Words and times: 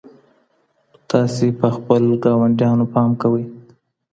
تاسي 1.09 1.47
په 1.59 1.67
خپلو 1.75 2.13
ګاونډیانو 2.23 2.85
پام 2.93 3.09
کوئ. 3.21 3.45